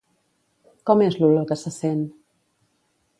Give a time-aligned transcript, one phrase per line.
[0.89, 2.03] Com és l'olor que se sent?